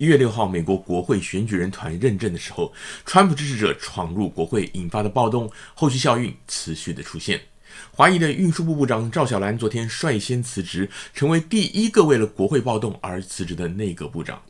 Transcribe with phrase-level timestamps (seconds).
[0.00, 2.72] 一月六号，美国国会选举人团认证的时候，
[3.04, 7.38] 川普支持者闯入国会引发的暴动，后续效应持续的出现。
[7.90, 14.40] 华裔的运输部部长赵小兰昨天率先辞职，成为第一个为了国会暴动而辞职的内阁部长。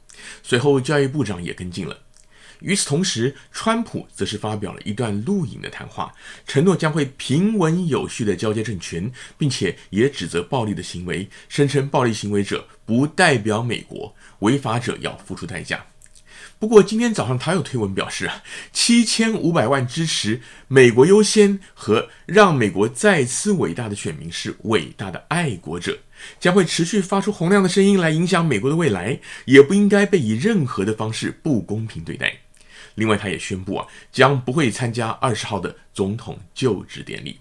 [0.40, 1.98] 随后，教育部长也跟进了。
[2.60, 6.12] 与此同时，川普则是发表了一段录影的谈话，
[6.46, 15.86] 承诺将会平稳有序地交接政权，并且也指责暴力的行为，声称暴力行为者不代表美国，违法者要付出代价。
[16.58, 25.98] 不过今天早上他又推文表示啊，七千五百万支持美国优先和让美国再次伟大的选民是伟大的爱国者，
[26.38, 32.30] 将会持续发出洪亮的声音来影响美国的未来，也不应该被以任何的方式不公平对待。
[33.00, 37.40] 另外，他也宣布啊，将不会参加二十号的总统就职典礼。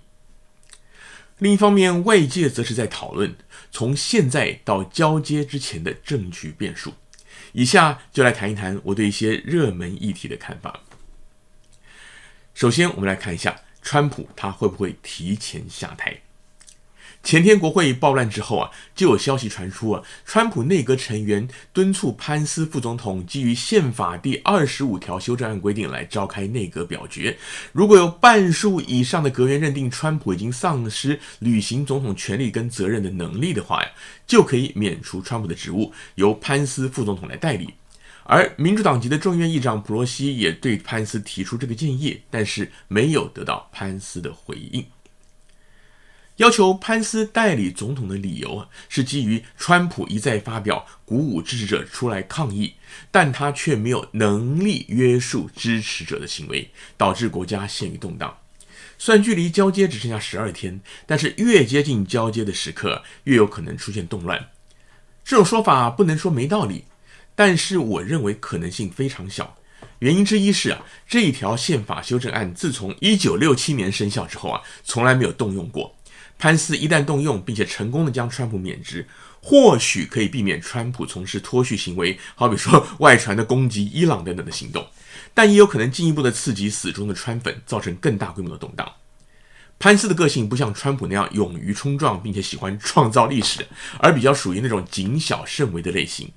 [1.39, 3.35] 另一方面，外界则是在讨论
[3.69, 6.93] 从现在到交接之前的政局变数。
[7.51, 10.79] 以下就来谈一谈我对一些热门议题的看法。
[12.53, 16.21] 首先，我们来看一下川普他会不会提前下台。
[17.21, 27.37] 前天国会暴乱之后啊，就有消息传出啊，川普内阁成员敦促潘斯副总统基于宪法第二十五条修正案规定来召开内阁表决。
[27.71, 33.89] 如果有半数以上的阁员认定川普已经丧失履行总统权力跟责任的能力的话呀，
[34.25, 37.73] 就可以免除川普的职务，由潘斯副总统来代理。
[38.23, 44.85] 而民主党籍的众议院议长普洛西也对潘斯提出这个建议，但是没有得到潘斯的回应。
[46.39, 52.75] 要求潘斯代理总统的理由啊，是基于川普一再发表鼓舞支持者出来抗议，
[53.11, 58.37] 但他却没有能力约束支持者的行为，导致国家陷于动荡。
[58.97, 64.47] 虽然距离交接只剩下十二天，但是越接近交接的时刻，越有可能出现动乱。
[65.25, 66.85] 这种说法不能说没道理，
[67.35, 69.57] 但是我认为可能性非常小。
[69.99, 75.93] 原因之一是啊，这一条宪法修正案自从一九六七年生效之后啊，从来没有动用过。
[76.39, 79.05] 潘斯一旦动用，并且成功的将川普免职，
[79.41, 84.87] 或许可以避免川普从事脱序行为，好比说外传的攻击伊朗等等的行动，
[85.33, 88.89] 但也有可能进一步的刺激死忠的川粉，造成更大规模的动荡。
[89.77, 93.67] 潘斯的个性不像川普那样勇于冲撞，并且喜欢创造历史，
[93.99, 96.31] 而比较属于那种谨小慎微的类型。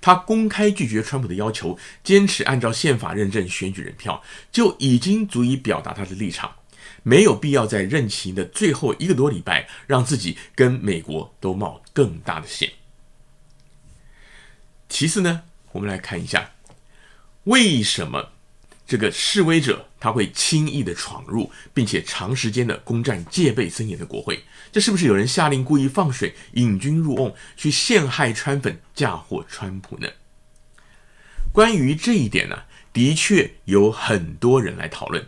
[0.00, 6.50] 他公开拒绝川普的要求，坚持按照宪法认证选举人票，就已经足以表达他的立场。
[7.02, 12.72] 没有必要在任期的最后一个多礼拜，让自己跟美国都冒更大的险。
[14.88, 15.42] 其次呢，
[15.72, 16.52] 我们来看一下，
[17.44, 18.32] 为什么
[18.86, 24.44] 这个示威者他会轻易的闯入，并且长时间的攻占戒备森严的国会？
[24.70, 30.08] 这是不是有人下令故意放水、引军入瓮，去陷害川粉、嫁祸川普呢？
[31.52, 35.26] 关于这一点呢，的确有很多人来讨论。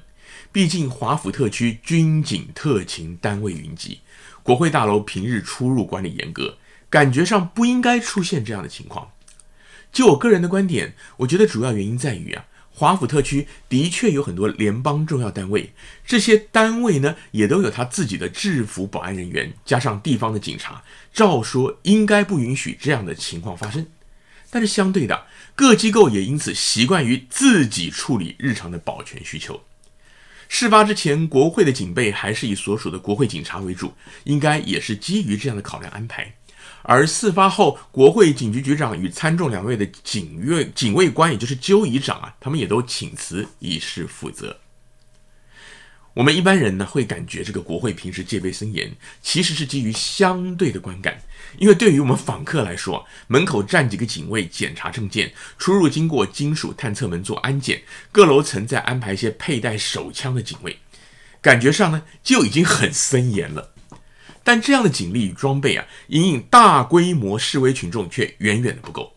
[0.54, 4.03] 毕竟华府特区军警特勤单位云集，
[4.44, 9.10] 国会大楼平日出入管理严格，感觉上不应该出现这样的情况。
[9.92, 15.72] 就我个人的观点，我觉得主要原因在于啊，华府特区的确有很多联邦重要单位，
[16.06, 23.84] 这些单位呢也都有他自己的制服保安人员，加上地方的警察，照说应该不允许这样的情况发生。
[24.50, 25.26] 但是相对的，
[25.56, 29.60] 各机构也因此习惯于自己处理日常的保全需求。
[30.56, 33.92] 事发之前，国会的警备还是以所属的国会警察为主，
[34.22, 36.32] 应该也是基于这样的考量安排。
[36.84, 44.56] 而事发后，国会警局局长与参众两位的警卫警卫官，也就是纠仪长啊，他们也都请辞以示负责。
[46.14, 51.20] 我们一般人呢，会感觉这个国会平时戒备森严，其实是基于相对的观感。
[51.58, 57.82] 因为对于我们访客来说，门口站几个警卫检查证件，出入经过金属探测门做安检，
[58.12, 60.78] 各楼层再安排一些佩戴手枪的警卫，
[61.41, 63.72] 感觉上呢就已经很森严了。
[64.44, 69.15] 但这样的警力与装备啊，隐隐大规模示威群众却远远的不够。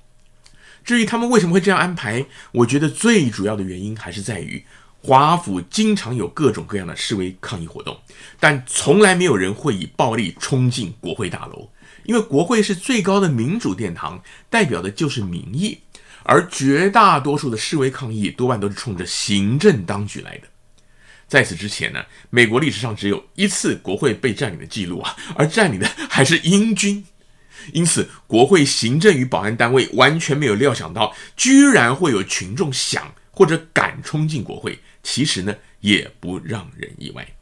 [0.83, 4.65] 至于他们为什么会这样安排，我觉得最主要的原因还是在于
[5.01, 7.97] 华府经常有各种各样的示威抗议活动，
[8.39, 11.69] 但从来没有人会以暴力冲进国会大楼。
[12.03, 15.79] 因为国会是最高的民主殿堂，代表的就是民意，
[16.23, 20.47] 而绝大多数的示威抗议多半都是冲着行政当局来的。
[21.27, 27.05] 在此之前呢，美国历史上只有一次国会被占领的记录啊，而占领的还是英军。
[27.73, 34.79] 因此，国会行政与保安单位完全没有料想到，居然会有群众想或者敢冲进国会。
[35.03, 37.35] 其实呢，也不让人意外。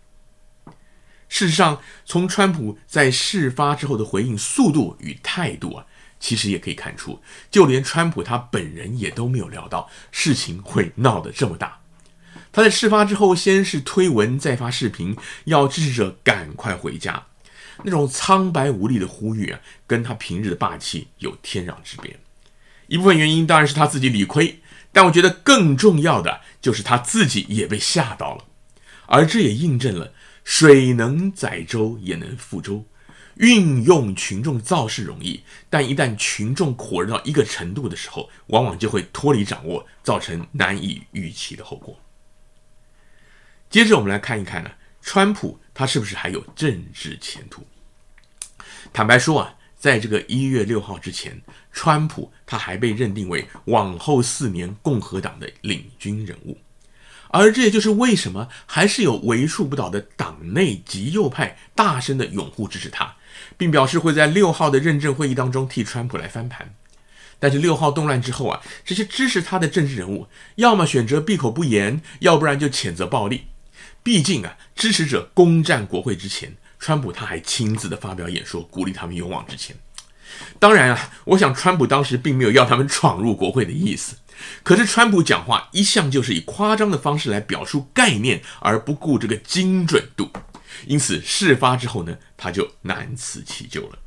[1.30, 5.86] 事实上，从川普在事发之后的回应速度与态度啊，
[6.20, 11.80] 其实也可以看出，就连川普他本人也都没有料到事情会闹得这么大。
[12.52, 15.16] 他在事发之后，先是推文，再发视频，
[15.46, 17.26] 要支持者赶快回家，
[17.86, 22.20] 那种苍白无力的呼吁啊，跟他平日的霸气有天壤之别。
[22.88, 24.60] 一部分原因当然是他自己理亏，
[24.96, 28.46] 但我觉得更重要的就是他自己也被吓到了，
[29.08, 30.14] 而这也印证了
[30.46, 32.86] “水能载舟，也能覆舟”。
[33.36, 42.00] 运用群众造势容易，但一旦群众火热到一个程度的时候，往往就会脱离掌握，造成难以预期的后果。
[43.70, 44.72] 接着我们来看一看呢，
[45.02, 47.68] 川普他是不是还有政治前途？
[48.94, 51.42] 坦白说啊，在这个一月六号之前，
[51.72, 56.58] 川普他还被认定为往后四年共和党的领军人物。
[57.30, 63.16] 而这也就是为什么还是有为数不少的党内极右派大声的拥护支持他，
[63.58, 66.74] 并表示会在六号的认证会议当中替川普来翻盘。
[67.38, 73.48] 但是六号动乱之后啊，这些支持他的政治人物要么选择闭口不言，要不然就谴责暴力。
[74.02, 79.76] 毕竟啊，支持者攻占国会之前，川普他还亲自的发表演说，鼓励他们勇往直前。
[80.60, 84.18] 当然啊，我想川普当时并没有要他们闯入国会的意思。
[84.62, 90.30] 可是，川普讲话一向就是以夸张的方式来表述概念，而不顾这个精准度。
[90.86, 93.98] 因此，事发之后呢，他就难辞其咎了。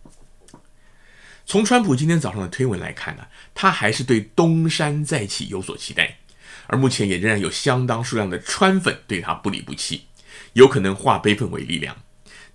[1.44, 3.26] 从川普今天早上的推文来看呢，
[3.56, 6.18] 他还是对东山再起有所期待，
[6.68, 10.04] 而目前也仍然有相当数量的川粉对他不离不弃，
[10.52, 11.96] 有可能化悲愤为力量。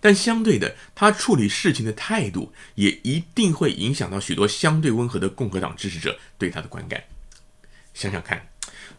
[0.03, 7.01] 但相对的，他处理事情的态度也一定会影响到许多相对温和的共和党支持者对他的观感。
[7.94, 8.50] 想想看，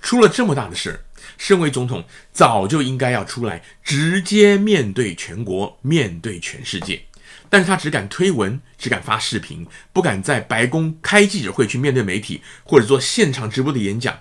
[0.00, 1.04] 出了这么大的事，
[1.36, 7.04] 身为总统早就应该要出来直接面对全国，面对全世界。
[7.50, 14.18] 但是他只敢推文，只敢发视频，不敢在白宫开记者会去面对媒体，或者做现场直播的演讲。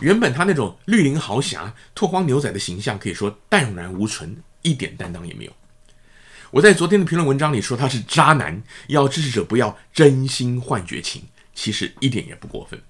[0.00, 5.52] 原本他那种绿林豪侠、拓荒牛仔的形象，可以说淡然无存，一点担当也没有。
[6.52, 11.22] 我在昨天的评论文章里说他是渣男，要支持者不要真心换绝情，
[11.54, 12.80] 其实一点也不过分。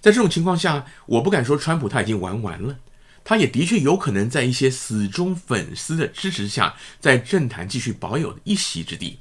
[0.00, 2.78] 在这种情况下，我不敢说川普他已经玩完了，
[3.22, 9.20] 他也的确有可能在一些死忠粉丝的支持下，在政坛继续保有一席之地。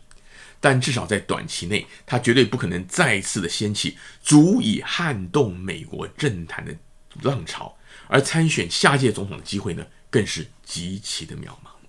[0.59, 6.75] 但至少在短期内，他绝对不可能再次的掀起足以撼动美国政坛的
[7.21, 7.77] 浪潮，
[8.07, 11.80] 而参选下届总统的机会呢，更是极其的渺茫。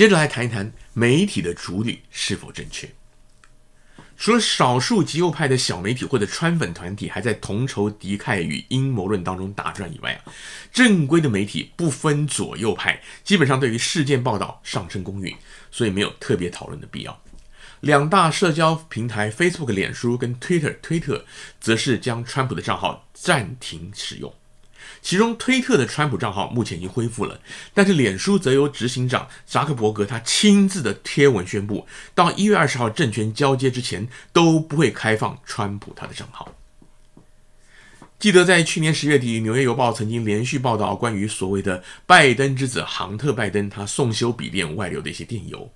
[0.00, 2.88] 接着来谈一谈媒体的处理是否正确。
[4.16, 10.32] 除了少数极右派的小媒体或者川粉团体还在同仇敌忾与阴谋论当中打转以外啊，
[10.72, 15.36] 正规的媒体不分左右派，基本上对于事件报道上称公允，
[15.70, 17.22] 所以没有特别讨论的必要。
[17.80, 21.26] 两大社交平台 Facebook、脸书跟 Twitter 推特，
[21.60, 24.32] 则是将川普的账号暂停使用。
[25.02, 27.40] 其中，推特的川普账号目前已经恢复了，
[27.72, 36.54] 但是脸书则由执行长扎克伯格他亲自的贴文宣布，到一月二十号政权交接之前都不会开放川普他的账号。
[38.18, 45.72] 记得在去年十月底，《纽约邮报》曾经连续报道关于所谓的拜登之子杭特·拜登他送修笔电外流的一些电邮，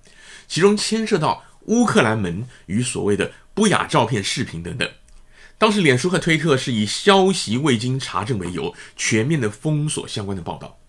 [0.47, 4.87] 其中牵涉到乌克兰门与所谓的不雅照片、视频等等。
[5.65, 10.79] 当时，脸书和推特是以消息未经查证为由，全面的封锁相关的报道。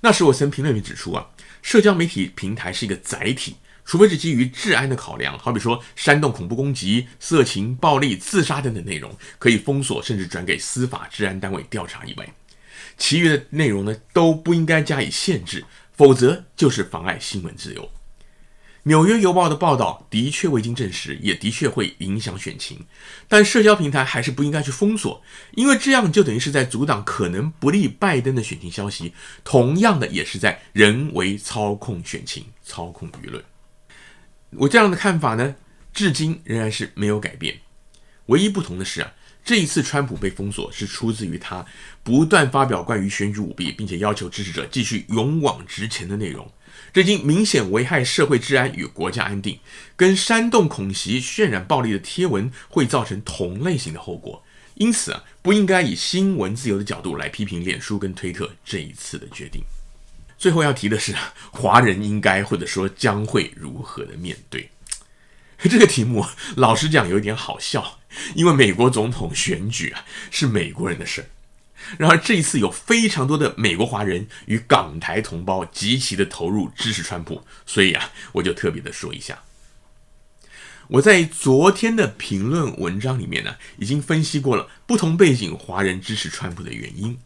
[0.00, 1.26] 那时，我曾评论里指出啊，
[1.60, 12.32] 社交媒体平台是一个载体，除非是基于治安的考量，好比说煽动恐怖攻击、色情、暴力、自杀等等内容，可以封锁甚至转给司法治安单位调查以外，
[12.96, 15.64] 其余的内容呢，都不应该加以限制，
[15.96, 17.82] 否则就是妨碍新闻自由。
[18.88, 22.86] 《纽约邮报》的报道的确未经证实，也的确会影响选情，
[23.26, 25.20] 但社交平台还是不应该去封锁，
[25.56, 29.12] 因为这样就等于是在阻挡可能不利拜登的选情消息，
[29.42, 33.42] 同样的也是在人为操控选情、操控舆论。
[34.50, 35.56] 我这样的看法呢，
[35.92, 37.58] 至今仍然是没有改变，
[38.26, 39.12] 唯一不同的是啊，
[39.44, 41.66] 这一次川普被封锁是出自于他
[42.04, 46.48] 不断发表关于选举舞弊，并且要求支持者继续勇往直前的内容。
[46.92, 49.58] 这已经明显危害社会治安与国家安定，
[49.96, 54.42] 跟煽动恐袭、渲染暴力的贴文会造成同类型的后果。
[54.74, 59.62] 因此啊，不应该以新闻自由的角度来批评脸书跟推特这一次的决定。
[60.36, 61.14] 最后要提的是，
[61.50, 64.68] 华人应该或者说将会如何的面对
[65.62, 66.26] 这个题目？
[66.56, 68.00] 老实讲，有点好笑，
[68.34, 71.26] 因为美国总统选举啊，是美国人的事儿。
[71.98, 79.42] 然而这一次有非常多的美国华人与港台同胞极其的投入支持川普，所以啊，我就特别的说一下。
[80.88, 87.18] 我在昨天的评论文章里面呢，已经分析过了不同背景华人支持川普的原因，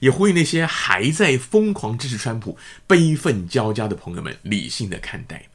[0.00, 5.46] 也呼吁那些还在疯狂支持川普、悲愤交加的朋友们理性的看待。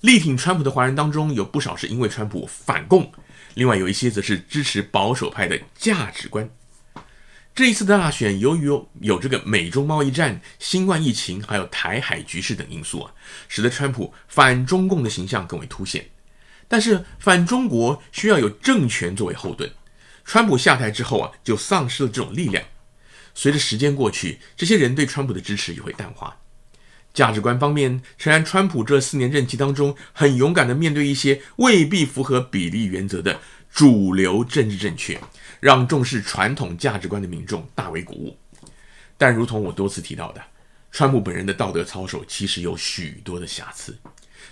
[0.00, 3.12] 力挺川普的华人当中，有不少是因为川普反共，
[3.52, 6.48] 另外有一些则是支持保守派的价值观。
[7.54, 13.12] 这一次的大选，由于有，有这个美中贸易战、新冠疫情，还有台海局势等因素啊，
[13.48, 16.08] 使得川普反中共的形象更为凸显。
[16.68, 19.70] 但是反中国需要有政权作为后盾，
[20.24, 22.64] 川普下台之后啊，就丧失了这种力量。
[23.34, 26.36] 随着时间过去，这些人对川普的支持也会淡化。
[27.12, 33.40] 价值观方面，诚然，川普这四年任期当中，很勇敢地面对一些未必符合比例原则的
[33.72, 35.20] 主流政治正确，
[35.60, 38.36] 让重视传统价值观的民众大为鼓舞。
[39.16, 40.42] 但如同我多次提到的，
[40.90, 43.96] 川普本人的道德操守其实有许多的瑕疵。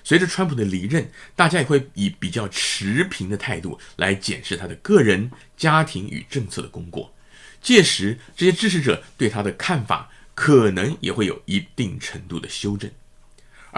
[0.05, 7.13] 随着川普的离任，大家也会以比较持平的态度来检视他的个人、家庭与政策的功过。
[7.61, 12.91] 届时，这些支持者对他的看法，可能也会有一定程度的修正，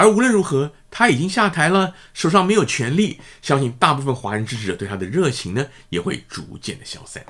[0.00, 7.22] 而无论如何，他已经下台了，手上没有权力，相信大部分华人支持者对他的热情呢，也会逐渐的消散。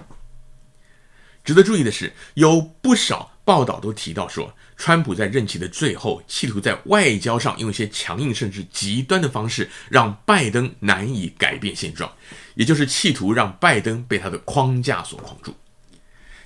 [1.42, 12.12] 值得注意的是，有不少报道都提到说，川普在任期的最后，企图在外交上用一些强硬甚至极端的方式，让拜登难以改变现状，
[12.54, 15.52] 也就是企图让拜登被他的框架所框住。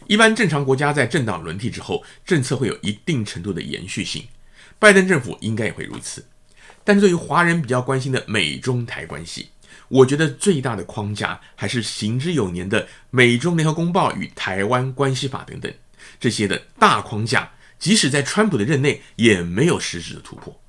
[0.07, 4.27] 一般正常国家在政党轮替之后，政策会有一定程度的延续性。
[4.85, 6.27] 拜登政府应该也会如此。
[6.85, 9.49] 但对于华人比较关心的美中台关系，
[9.89, 15.73] 我觉得最大的框架还是行之有年的《美中联合公报》与《台湾关系法》等等
[16.21, 17.53] 这些的大框架。
[17.79, 20.61] 即使在川普的任内，也没有实质的突破。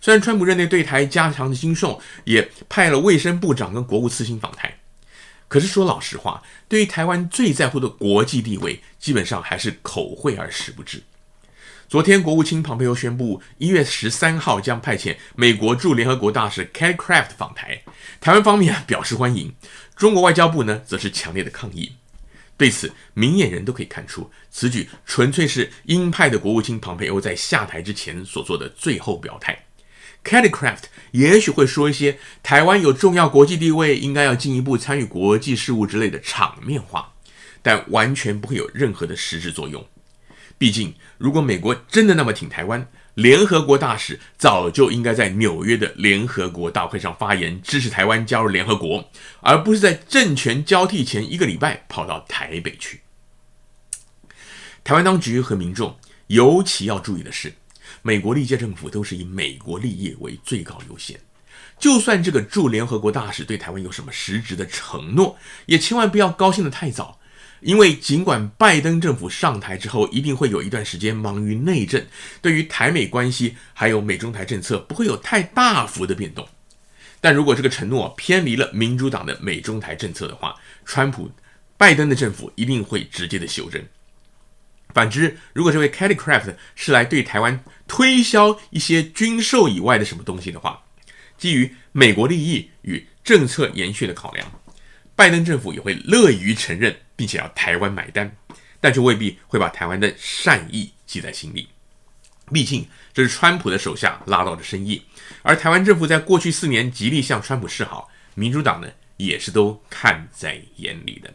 [0.00, 4.78] 虽然川普任内对台加强的经贸，也派了卫生部长跟国务次卿访台。
[5.48, 11.02] 可是说老实话，对于台湾最在乎的国际地位，基本上还是口惠而实不至。
[11.90, 17.82] 昨天，国务卿庞佩欧宣布，一月十三号将派遣美国驻联合国大使 Kelly Craft 访台，
[18.20, 19.52] 台湾方面表示欢迎，
[19.96, 21.96] 中国外交部呢则是强烈的抗议。
[22.56, 29.64] 对此，明眼人都可以看出，此举纯粹是鹰派的国务卿庞佩欧在下台之前所做的最后表态。
[30.24, 37.14] Kelly Craft 也许会说一些台湾有重要国际地位，应该要进一步参与国际事务之类的场面话，
[37.60, 39.84] 但完全不会有任何的实质作用。
[40.60, 53.00] 毕竟，如果美国真的那么挺台湾，联合国大使早就应该在纽约的联合国大会上发言支持台湾加入联合国，而不是在政权交替前一个礼拜跑到台北去。
[54.84, 57.54] 台湾当局和民众尤其要注意的是。
[58.02, 61.18] 美国历届政府都是以美国利益为最高优先，
[61.78, 67.19] 就算这个驻联合国大使对台湾有什么实质的承诺，也千万不要高兴得太早，
[67.60, 72.04] 因为尽管拜登政府上台之后一定会有一段时间忙于内政，
[72.40, 76.48] 对于台美关系还有美中台政策不会有太大幅的变动，
[77.20, 81.30] 但如果这个承诺偏离了民主党的美中台政策的话，川普、
[81.76, 83.82] 拜登的政府一定会直接的修正。
[84.92, 90.82] 反之，如果这位 Kelly Craft 是来对台湾推销一些军售以外的什么东西的话，
[91.38, 94.59] 基于美国利益与政策延续的考量，
[95.20, 98.34] 拜登政府也会乐于承认，并且要台湾买单，
[98.80, 101.68] 但却未必会把台湾的善意记在心里。
[102.50, 105.02] 毕竟这是川普的手下拉到的生意，
[105.42, 111.30] 而台湾政府在过去四年极力向川普示好，民主党呢也是都看在眼里的。